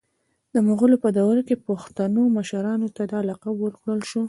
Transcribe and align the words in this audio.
د 0.53 0.55
مغولو 0.67 0.97
په 1.03 1.09
دور 1.19 1.37
کي 1.47 1.55
پښتنو 1.67 2.21
مشرانو 2.37 2.87
ته 2.95 3.03
دا 3.11 3.19
لقب 3.29 3.55
ورکړل 3.59 3.99
سو 4.09 4.19